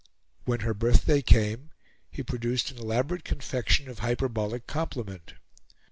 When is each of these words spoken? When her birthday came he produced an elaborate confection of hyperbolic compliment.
When 0.45 0.61
her 0.61 0.73
birthday 0.73 1.21
came 1.21 1.69
he 2.09 2.23
produced 2.23 2.71
an 2.71 2.79
elaborate 2.79 3.23
confection 3.23 3.87
of 3.87 3.99
hyperbolic 3.99 4.65
compliment. 4.65 5.35